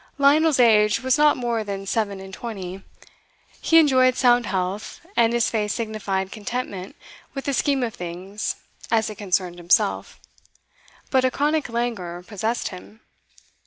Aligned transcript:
Lionel's 0.17 0.59
age 0.59 1.01
was 1.03 1.15
not 1.15 1.37
more 1.37 1.63
than 1.63 1.85
seven 1.85 2.19
and 2.19 2.33
twenty; 2.33 2.81
he 3.61 3.77
enjoyed 3.77 4.15
sound 4.17 4.47
health, 4.47 5.05
and 5.15 5.31
his 5.31 5.51
face 5.51 5.75
signified 5.75 6.31
contentment 6.31 6.95
with 7.35 7.45
the 7.45 7.53
scheme 7.53 7.83
of 7.83 7.93
things 7.93 8.55
as 8.89 9.11
it 9.11 9.19
concerned 9.19 9.59
himself; 9.59 10.19
but 11.11 11.23
a 11.23 11.29
chronic 11.29 11.69
languor 11.69 12.23
possessed 12.23 12.69
him. 12.69 13.01